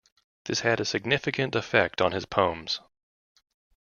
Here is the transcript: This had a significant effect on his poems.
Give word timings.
This 0.45 0.61
had 0.61 0.79
a 0.79 0.85
significant 0.85 1.53
effect 1.53 2.01
on 2.01 2.11
his 2.11 2.25
poems. 2.25 2.79